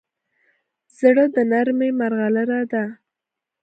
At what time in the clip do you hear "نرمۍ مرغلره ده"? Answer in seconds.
1.51-2.83